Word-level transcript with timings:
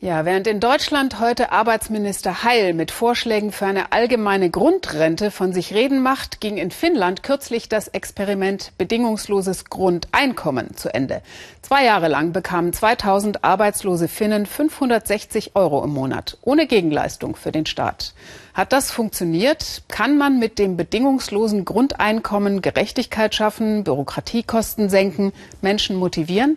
Ja, 0.00 0.24
während 0.24 0.46
in 0.46 0.60
Deutschland 0.60 1.18
heute 1.18 1.50
Arbeitsminister 1.50 2.44
Heil 2.44 2.72
mit 2.72 2.92
Vorschlägen 2.92 3.50
für 3.50 3.66
eine 3.66 3.90
allgemeine 3.90 4.48
Grundrente 4.48 5.32
von 5.32 5.52
sich 5.52 5.74
reden 5.74 6.04
macht, 6.04 6.40
ging 6.40 6.56
in 6.56 6.70
Finnland 6.70 7.24
kürzlich 7.24 7.68
das 7.68 7.88
Experiment 7.88 8.70
bedingungsloses 8.78 9.64
Grundeinkommen 9.64 10.76
zu 10.76 10.94
Ende. 10.94 11.20
Zwei 11.62 11.84
Jahre 11.84 12.06
lang 12.06 12.30
bekamen 12.32 12.72
2000 12.72 13.42
arbeitslose 13.42 14.06
Finnen 14.06 14.46
560 14.46 15.56
Euro 15.56 15.82
im 15.82 15.90
Monat, 15.90 16.38
ohne 16.42 16.68
Gegenleistung 16.68 17.34
für 17.34 17.50
den 17.50 17.66
Staat. 17.66 18.14
Hat 18.54 18.72
das 18.72 18.92
funktioniert? 18.92 19.82
Kann 19.88 20.16
man 20.16 20.38
mit 20.38 20.60
dem 20.60 20.76
bedingungslosen 20.76 21.64
Grundeinkommen 21.64 22.62
Gerechtigkeit 22.62 23.34
schaffen, 23.34 23.82
Bürokratiekosten 23.82 24.90
senken, 24.90 25.32
Menschen 25.60 25.96
motivieren? 25.96 26.56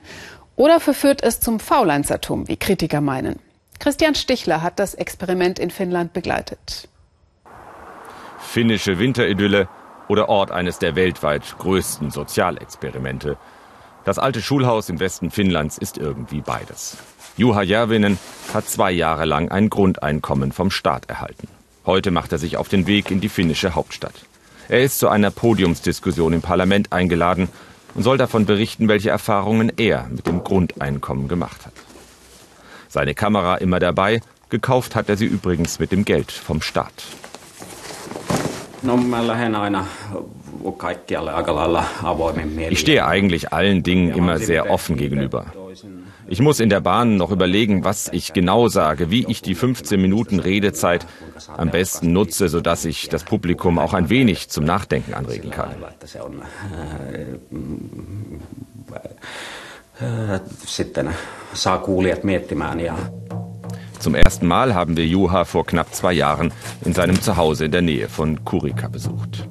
Oder 0.61 0.79
verführt 0.79 1.23
es 1.23 1.39
zum 1.39 1.59
Faulenzertum, 1.59 2.47
wie 2.47 2.55
Kritiker 2.55 3.01
meinen? 3.01 3.39
Christian 3.79 4.13
Stichler 4.13 4.61
hat 4.61 4.77
das 4.77 4.93
Experiment 4.93 5.57
in 5.57 5.71
Finnland 5.71 6.13
begleitet. 6.13 6.87
Finnische 8.37 8.99
Winteridylle 8.99 9.67
oder 10.07 10.29
Ort 10.29 10.51
eines 10.51 10.77
der 10.77 10.95
weltweit 10.95 11.57
größten 11.57 12.11
Sozialexperimente. 12.11 13.39
Das 14.05 14.19
alte 14.19 14.39
Schulhaus 14.39 14.87
im 14.89 14.99
Westen 14.99 15.31
Finnlands 15.31 15.79
ist 15.79 15.97
irgendwie 15.97 16.41
beides. 16.41 16.95
Juha 17.37 17.63
Järvinen 17.63 18.19
hat 18.53 18.69
zwei 18.69 18.91
Jahre 18.91 19.25
lang 19.25 19.49
ein 19.49 19.67
Grundeinkommen 19.71 20.51
vom 20.51 20.69
Staat 20.69 21.09
erhalten. 21.09 21.47
Heute 21.87 22.11
macht 22.11 22.33
er 22.33 22.37
sich 22.37 22.57
auf 22.57 22.69
den 22.69 22.85
Weg 22.85 23.09
in 23.09 23.19
die 23.19 23.29
finnische 23.29 23.73
Hauptstadt. 23.73 24.27
Er 24.69 24.83
ist 24.83 24.99
zu 24.99 25.09
einer 25.09 25.31
Podiumsdiskussion 25.31 26.33
im 26.33 26.43
Parlament 26.43 26.93
eingeladen 26.93 27.49
und 27.93 28.03
soll 28.03 28.17
davon 28.17 28.45
berichten, 28.45 28.87
welche 28.87 29.09
Erfahrungen 29.09 29.71
er 29.77 30.07
mit 30.09 30.27
dem 30.27 30.43
Grundeinkommen 30.43 31.27
gemacht 31.27 31.65
hat. 31.65 31.73
Seine 32.87 33.13
Kamera 33.13 33.55
immer 33.55 33.79
dabei, 33.79 34.21
gekauft 34.49 34.95
hat 34.95 35.09
er 35.09 35.17
sie 35.17 35.25
übrigens 35.25 35.79
mit 35.79 35.91
dem 35.91 36.05
Geld 36.05 36.31
vom 36.31 36.61
Staat. 36.61 36.93
Ich 42.69 42.79
stehe 42.79 43.05
eigentlich 43.05 43.53
allen 43.53 43.83
Dingen 43.83 44.13
immer 44.13 44.39
sehr 44.39 44.69
offen 44.69 44.97
gegenüber. 44.97 45.45
Ich 46.31 46.39
muss 46.39 46.61
in 46.61 46.69
der 46.69 46.79
Bahn 46.79 47.17
noch 47.17 47.29
überlegen, 47.29 47.83
was 47.83 48.07
ich 48.07 48.31
genau 48.31 48.69
sage, 48.69 49.11
wie 49.11 49.25
ich 49.27 49.41
die 49.41 49.53
15 49.53 50.01
Minuten 50.01 50.39
Redezeit 50.39 51.05
am 51.57 51.71
besten 51.71 52.13
nutze, 52.13 52.47
sodass 52.47 52.85
ich 52.85 53.09
das 53.09 53.25
Publikum 53.25 53.77
auch 53.77 53.93
ein 53.93 54.09
wenig 54.09 54.47
zum 54.47 54.63
Nachdenken 54.63 55.13
anregen 55.13 55.51
kann. 55.51 55.71
Zum 63.99 64.15
ersten 64.15 64.47
Mal 64.47 64.73
haben 64.73 64.95
wir 64.95 65.05
Juha 65.05 65.43
vor 65.43 65.65
knapp 65.65 65.93
zwei 65.93 66.13
Jahren 66.13 66.53
in 66.85 66.93
seinem 66.93 67.21
Zuhause 67.21 67.65
in 67.65 67.71
der 67.73 67.81
Nähe 67.81 68.07
von 68.07 68.45
Kurika 68.45 68.87
besucht. 68.87 69.49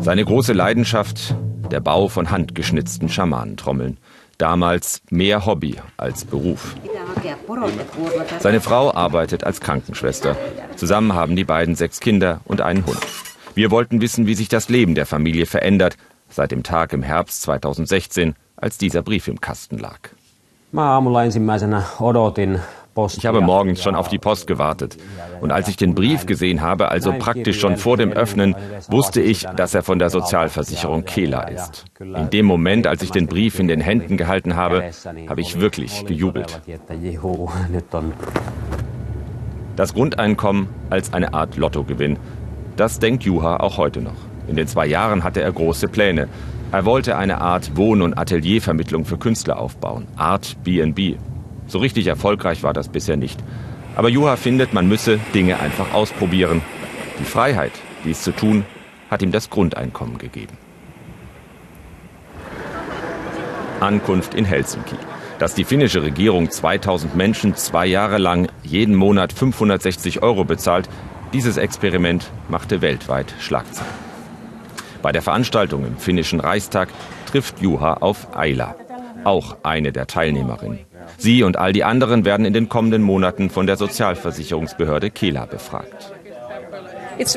Seine 0.00 0.24
große 0.24 0.54
Leidenschaft, 0.54 1.36
der 1.70 1.78
Bau 1.78 2.08
von 2.08 2.32
handgeschnitzten 2.32 3.08
Schamanentrommeln. 3.08 3.98
Damals 4.38 5.00
mehr 5.10 5.46
Hobby 5.46 5.76
als 5.96 6.24
Beruf. 6.24 6.74
Seine 8.38 8.60
Frau 8.60 8.92
arbeitet 8.92 9.44
als 9.44 9.60
Krankenschwester. 9.60 10.36
Zusammen 10.76 11.14
haben 11.14 11.36
die 11.36 11.44
beiden 11.44 11.74
sechs 11.74 12.00
Kinder 12.00 12.40
und 12.44 12.60
einen 12.60 12.84
Hund. 12.84 12.98
Wir 13.54 13.70
wollten 13.70 14.00
wissen, 14.02 14.26
wie 14.26 14.34
sich 14.34 14.48
das 14.48 14.68
Leben 14.68 14.94
der 14.94 15.06
Familie 15.06 15.46
verändert 15.46 15.96
seit 16.28 16.50
dem 16.50 16.62
Tag 16.62 16.92
im 16.92 17.02
Herbst 17.02 17.42
2016, 17.42 18.34
als 18.56 18.78
dieser 18.78 19.02
Brief 19.02 19.28
im 19.28 19.40
Kasten 19.40 19.78
lag. 19.78 19.98
Ich 23.16 23.26
habe 23.26 23.40
morgens 23.40 23.82
schon 23.82 23.94
auf 23.94 24.08
die 24.08 24.18
Post 24.18 24.46
gewartet. 24.46 24.96
Und 25.40 25.52
als 25.52 25.68
ich 25.68 25.76
den 25.76 25.94
Brief 25.94 26.26
gesehen 26.26 26.62
habe, 26.62 26.90
also 26.90 27.12
praktisch 27.12 27.60
schon 27.60 27.76
vor 27.76 27.96
dem 27.96 28.12
Öffnen, 28.12 28.54
wusste 28.88 29.20
ich, 29.20 29.44
dass 29.56 29.74
er 29.74 29.82
von 29.82 29.98
der 29.98 30.10
Sozialversicherung 30.10 31.04
Kela 31.04 31.42
ist. 31.42 31.84
In 32.00 32.30
dem 32.30 32.46
Moment, 32.46 32.86
als 32.86 33.02
ich 33.02 33.10
den 33.10 33.26
Brief 33.26 33.58
in 33.58 33.68
den 33.68 33.80
Händen 33.80 34.16
gehalten 34.16 34.56
habe, 34.56 34.90
habe 35.28 35.40
ich 35.40 35.60
wirklich 35.60 36.06
gejubelt. 36.06 36.60
Das 39.76 39.92
Grundeinkommen 39.92 40.68
als 40.88 41.12
eine 41.12 41.34
Art 41.34 41.58
Lottogewinn. 41.58 42.18
Das 42.78 42.98
denkt 42.98 43.24
Juha 43.24 43.58
auch 43.58 43.76
heute 43.76 44.00
noch. 44.00 44.16
In 44.48 44.56
den 44.56 44.66
zwei 44.66 44.86
Jahren 44.86 45.22
hatte 45.22 45.42
er 45.42 45.52
große 45.52 45.88
Pläne. 45.88 46.28
Er 46.72 46.86
wollte 46.86 47.18
eine 47.18 47.42
Art 47.42 47.76
Wohn- 47.76 48.00
und 48.00 48.14
Ateliervermittlung 48.14 49.04
für 49.04 49.18
Künstler 49.18 49.58
aufbauen, 49.58 50.06
Art 50.16 50.56
B&B. 50.64 51.16
So 51.66 51.78
richtig 51.78 52.06
erfolgreich 52.06 52.62
war 52.62 52.72
das 52.72 52.88
bisher 52.88 53.16
nicht. 53.16 53.38
Aber 53.96 54.08
Juha 54.08 54.36
findet, 54.36 54.72
man 54.74 54.88
müsse 54.88 55.18
Dinge 55.34 55.58
einfach 55.58 55.94
ausprobieren. 55.94 56.62
Die 57.18 57.24
Freiheit, 57.24 57.72
dies 58.04 58.22
zu 58.22 58.32
tun, 58.32 58.64
hat 59.10 59.22
ihm 59.22 59.32
das 59.32 59.50
Grundeinkommen 59.50 60.18
gegeben. 60.18 60.56
Ankunft 63.80 64.34
in 64.34 64.44
Helsinki. 64.44 64.96
Dass 65.38 65.54
die 65.54 65.64
finnische 65.64 66.02
Regierung 66.02 66.50
2000 66.50 67.14
Menschen 67.14 67.54
zwei 67.56 67.86
Jahre 67.86 68.18
lang 68.18 68.48
jeden 68.62 68.94
Monat 68.94 69.32
560 69.32 70.22
Euro 70.22 70.44
bezahlt, 70.44 70.88
dieses 71.32 71.56
Experiment 71.56 72.30
machte 72.48 72.80
weltweit 72.80 73.34
Schlagzeilen. 73.40 73.92
Bei 75.02 75.12
der 75.12 75.22
Veranstaltung 75.22 75.86
im 75.86 75.98
finnischen 75.98 76.40
Reichstag 76.40 76.88
trifft 77.26 77.60
Juha 77.60 77.94
auf 77.94 78.34
Aila, 78.34 78.76
auch 79.24 79.58
eine 79.62 79.92
der 79.92 80.06
Teilnehmerinnen. 80.06 80.80
Sie 81.18 81.42
und 81.42 81.56
all 81.56 81.72
die 81.72 81.84
anderen 81.84 82.24
werden 82.24 82.46
in 82.46 82.52
den 82.52 82.68
kommenden 82.68 83.02
Monaten 83.02 83.50
von 83.50 83.66
der 83.66 83.76
Sozialversicherungsbehörde 83.76 85.10
Kela 85.10 85.46
befragt. 85.46 86.12
Es 87.18 87.34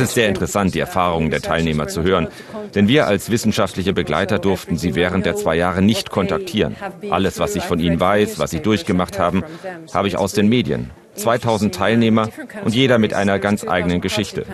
ist 0.00 0.14
sehr 0.14 0.28
interessant, 0.28 0.74
die 0.74 0.80
Erfahrungen 0.80 1.30
der 1.30 1.42
Teilnehmer 1.42 1.88
zu 1.88 2.02
hören, 2.02 2.28
denn 2.74 2.88
wir 2.88 3.06
als 3.06 3.30
wissenschaftliche 3.30 3.92
Begleiter 3.92 4.38
durften 4.38 4.78
sie 4.78 4.94
während 4.94 5.26
der 5.26 5.36
zwei 5.36 5.56
Jahre 5.56 5.82
nicht 5.82 6.10
kontaktieren. 6.10 6.76
Alles, 7.10 7.38
was 7.38 7.56
ich 7.56 7.64
von 7.64 7.78
ihnen 7.78 8.00
weiß, 8.00 8.38
was 8.38 8.50
sie 8.50 8.60
durchgemacht 8.60 9.18
haben, 9.18 9.44
habe 9.92 10.08
ich 10.08 10.16
aus 10.16 10.32
den 10.32 10.48
Medien. 10.48 10.90
2000 11.16 11.74
Teilnehmer 11.74 12.28
und 12.64 12.74
jeder 12.74 12.98
mit 12.98 13.12
einer 13.12 13.38
ganz 13.38 13.66
eigenen 13.66 14.00
Geschichte. 14.00 14.46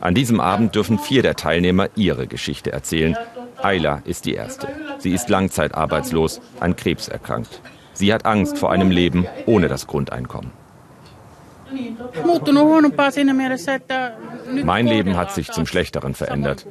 An 0.00 0.14
diesem 0.14 0.40
Abend 0.40 0.74
dürfen 0.74 0.98
vier 0.98 1.22
der 1.22 1.34
Teilnehmer 1.34 1.88
ihre 1.96 2.26
Geschichte 2.26 2.72
erzählen. 2.72 3.16
Ayla 3.62 4.02
ist 4.04 4.24
die 4.24 4.34
erste. 4.34 4.68
Sie 4.98 5.12
ist 5.12 5.28
langzeitarbeitslos, 5.28 6.40
an 6.60 6.76
Krebs 6.76 7.08
erkrankt. 7.08 7.60
Sie 7.92 8.12
hat 8.12 8.26
Angst 8.26 8.58
vor 8.58 8.70
einem 8.70 8.90
Leben 8.90 9.26
ohne 9.46 9.68
das 9.68 9.86
Grundeinkommen. 9.86 10.52
Mein 14.64 14.86
Leben 14.86 15.16
hat 15.16 15.32
sich 15.32 15.50
zum 15.50 15.66
Schlechteren 15.66 16.14
verändert. 16.14 16.66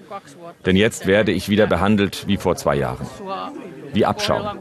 Denn 0.66 0.76
jetzt 0.76 1.06
werde 1.06 1.32
ich 1.32 1.50
wieder 1.50 1.68
behandelt 1.68 2.28
wie 2.28 2.38
vor 2.38 2.56
zwei 2.56 2.76
Jahren. 2.76 3.06
Wie 3.94 4.06
Abschaum. 4.06 4.58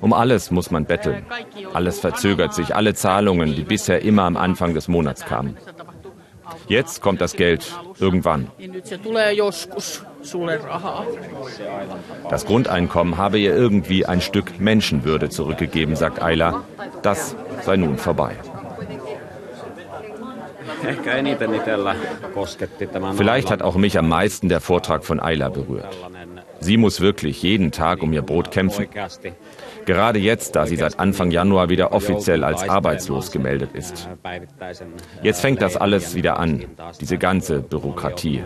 Um 0.00 0.12
alles 0.12 0.50
muss 0.50 0.70
man 0.70 0.84
betteln. 0.84 1.24
Alles 1.72 2.00
verzögert 2.00 2.54
sich, 2.54 2.74
alle 2.74 2.94
Zahlungen, 2.94 3.54
die 3.54 3.62
bisher 3.62 4.02
immer 4.02 4.24
am 4.24 4.36
Anfang 4.36 4.74
des 4.74 4.88
Monats 4.88 5.24
kamen. 5.24 5.56
Jetzt 6.68 7.00
kommt 7.00 7.20
das 7.20 7.34
Geld 7.34 7.72
irgendwann. 7.98 8.50
Das 12.28 12.46
Grundeinkommen 12.46 13.16
habe 13.16 13.38
ihr 13.38 13.54
irgendwie 13.54 14.06
ein 14.06 14.20
Stück 14.20 14.60
Menschenwürde 14.60 15.28
zurückgegeben, 15.30 15.96
sagt 15.96 16.22
Ayla. 16.22 16.64
Das 17.02 17.36
sei 17.62 17.76
nun 17.76 17.98
vorbei. 17.98 18.36
Vielleicht 23.16 23.50
hat 23.50 23.62
auch 23.62 23.76
mich 23.76 23.98
am 23.98 24.08
meisten 24.08 24.48
der 24.48 24.60
Vortrag 24.60 25.04
von 25.04 25.20
Ayla 25.20 25.48
berührt. 25.48 25.96
Sie 26.62 26.76
muss 26.76 27.00
wirklich 27.00 27.42
jeden 27.42 27.72
Tag 27.72 28.02
um 28.02 28.12
ihr 28.12 28.22
Brot 28.22 28.52
kämpfen. 28.52 28.86
Gerade 29.84 30.20
jetzt, 30.20 30.54
da 30.54 30.66
sie 30.66 30.76
seit 30.76 31.00
Anfang 31.00 31.32
Januar 31.32 31.68
wieder 31.68 31.92
offiziell 31.92 32.44
als 32.44 32.68
arbeitslos 32.68 33.32
gemeldet 33.32 33.70
ist. 33.74 34.08
Jetzt 35.22 35.40
fängt 35.40 35.60
das 35.60 35.76
alles 35.76 36.14
wieder 36.14 36.38
an, 36.38 36.64
diese 37.00 37.18
ganze 37.18 37.60
Bürokratie. 37.60 38.44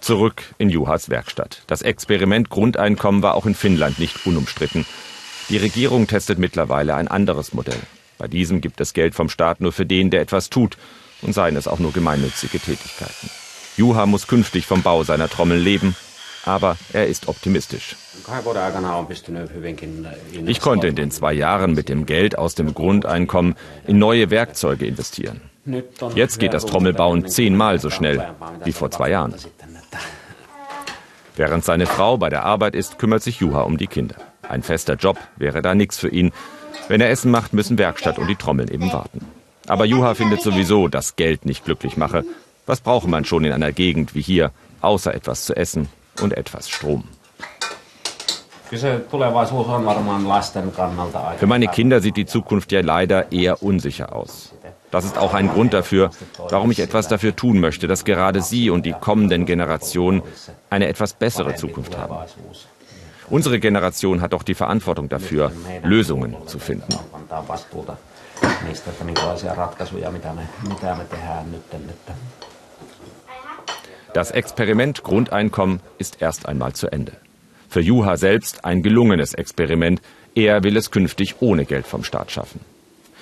Zurück 0.00 0.42
in 0.58 0.70
Juhas 0.70 1.10
Werkstatt. 1.10 1.62
Das 1.66 1.82
Experiment 1.82 2.48
Grundeinkommen 2.48 3.22
war 3.22 3.34
auch 3.34 3.46
in 3.46 3.54
Finnland 3.54 3.98
nicht 3.98 4.26
unumstritten. 4.26 4.86
Die 5.50 5.58
Regierung 5.58 6.06
testet 6.06 6.38
mittlerweile 6.38 6.94
ein 6.94 7.08
anderes 7.08 7.52
Modell. 7.52 7.80
Bei 8.22 8.28
diesem 8.28 8.60
gibt 8.60 8.80
es 8.80 8.92
Geld 8.92 9.16
vom 9.16 9.28
Staat 9.28 9.60
nur 9.60 9.72
für 9.72 9.84
den, 9.84 10.10
der 10.10 10.20
etwas 10.20 10.48
tut, 10.48 10.76
und 11.22 11.32
seien 11.32 11.56
es 11.56 11.66
auch 11.66 11.80
nur 11.80 11.92
gemeinnützige 11.92 12.60
Tätigkeiten. 12.60 13.28
Juha 13.76 14.06
muss 14.06 14.28
künftig 14.28 14.64
vom 14.64 14.82
Bau 14.82 15.02
seiner 15.02 15.28
Trommel 15.28 15.58
leben 15.58 15.96
Aber 16.44 16.76
er 16.92 17.08
ist 17.08 17.26
optimistisch. 17.26 17.96
Ich 20.46 20.60
konnte 20.60 20.86
in 20.86 20.94
den 20.94 21.10
zwei 21.10 21.32
Jahren 21.32 21.74
mit 21.74 21.88
dem 21.88 22.06
Geld 22.06 22.38
aus 22.38 22.54
dem 22.54 22.74
Grundeinkommen 22.74 23.56
in 23.88 23.98
neue 23.98 24.30
Werkzeuge 24.30 24.86
investieren. 24.86 25.40
Jetzt 26.14 26.38
geht 26.38 26.54
das 26.54 26.64
Trommelbauen 26.64 27.26
zehnmal 27.26 27.80
so 27.80 27.90
schnell 27.90 28.34
wie 28.64 28.72
vor 28.72 28.92
zwei 28.92 29.10
Jahren. 29.10 29.34
Während 31.34 31.64
seine 31.64 31.86
Frau 31.86 32.18
bei 32.18 32.30
der 32.30 32.44
Arbeit 32.44 32.76
ist, 32.76 33.00
kümmert 33.00 33.24
sich 33.24 33.40
Juha 33.40 33.62
um 33.62 33.78
die 33.78 33.88
Kinder. 33.88 34.14
Ein 34.48 34.62
fester 34.62 34.94
Job 34.94 35.18
wäre 35.36 35.60
da 35.60 35.74
nichts 35.74 35.98
für 35.98 36.08
ihn. 36.08 36.30
Wenn 36.92 37.00
er 37.00 37.08
Essen 37.08 37.30
macht, 37.30 37.54
müssen 37.54 37.78
Werkstatt 37.78 38.18
und 38.18 38.26
die 38.26 38.36
Trommeln 38.36 38.68
eben 38.68 38.92
warten. 38.92 39.24
Aber 39.66 39.86
Juha 39.86 40.12
findet 40.12 40.42
sowieso, 40.42 40.88
dass 40.88 41.16
Geld 41.16 41.46
nicht 41.46 41.64
glücklich 41.64 41.96
mache. 41.96 42.22
Was 42.66 42.82
brauche 42.82 43.08
man 43.08 43.24
schon 43.24 43.46
in 43.46 43.52
einer 43.52 43.72
Gegend 43.72 44.14
wie 44.14 44.20
hier, 44.20 44.50
außer 44.82 45.14
etwas 45.14 45.46
zu 45.46 45.56
essen 45.56 45.88
und 46.20 46.36
etwas 46.36 46.68
Strom? 46.68 47.04
Für 51.38 51.46
meine 51.46 51.68
Kinder 51.68 52.00
sieht 52.02 52.16
die 52.18 52.26
Zukunft 52.26 52.72
ja 52.72 52.82
leider 52.82 53.32
eher 53.32 53.62
unsicher 53.62 54.14
aus. 54.14 54.52
Das 54.90 55.06
ist 55.06 55.16
auch 55.16 55.32
ein 55.32 55.48
Grund 55.48 55.72
dafür, 55.72 56.10
warum 56.50 56.70
ich 56.70 56.78
etwas 56.78 57.08
dafür 57.08 57.34
tun 57.34 57.58
möchte, 57.58 57.88
dass 57.88 58.04
gerade 58.04 58.42
Sie 58.42 58.68
und 58.68 58.84
die 58.84 58.92
kommenden 58.92 59.46
Generationen 59.46 60.22
eine 60.68 60.88
etwas 60.88 61.14
bessere 61.14 61.54
Zukunft 61.54 61.96
haben. 61.96 62.16
Unsere 63.32 63.58
Generation 63.60 64.20
hat 64.20 64.34
doch 64.34 64.42
die 64.42 64.52
Verantwortung 64.52 65.08
dafür, 65.08 65.52
Lösungen 65.82 66.36
zu 66.44 66.58
finden. 66.58 66.94
Das 74.12 74.30
Experiment 74.32 75.02
Grundeinkommen 75.02 75.80
ist 75.96 76.20
erst 76.20 76.46
einmal 76.46 76.74
zu 76.74 76.92
Ende. 76.92 77.12
Für 77.70 77.80
Juha 77.80 78.18
selbst 78.18 78.66
ein 78.66 78.82
gelungenes 78.82 79.32
Experiment. 79.32 80.02
Er 80.34 80.62
will 80.62 80.76
es 80.76 80.90
künftig 80.90 81.36
ohne 81.40 81.64
Geld 81.64 81.86
vom 81.86 82.04
Staat 82.04 82.30
schaffen. 82.32 82.60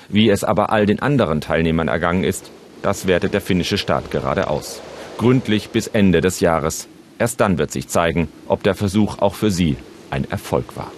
Wie 0.08 0.28
es 0.28 0.42
aber 0.42 0.70
all 0.70 0.86
den 0.86 1.00
anderen 1.00 1.40
Teilnehmern 1.40 1.86
ergangen 1.86 2.24
ist, 2.24 2.50
das 2.82 3.06
wertet 3.06 3.32
der 3.32 3.40
finnische 3.40 3.78
Staat 3.78 4.10
gerade 4.10 4.48
aus. 4.48 4.80
Gründlich 5.18 5.70
bis 5.70 5.86
Ende 5.86 6.20
des 6.20 6.40
Jahres. 6.40 6.88
Erst 7.20 7.40
dann 7.40 7.58
wird 7.58 7.70
sich 7.70 7.86
zeigen, 7.86 8.26
ob 8.48 8.64
der 8.64 8.74
Versuch 8.74 9.18
auch 9.18 9.34
für 9.34 9.52
sie 9.52 9.76
ein 10.10 10.30
Erfolg 10.30 10.76
war. 10.76 10.92